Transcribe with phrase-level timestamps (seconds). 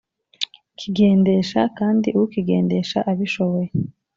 [0.79, 3.69] kigendesha kandi ukigendesha abishoboye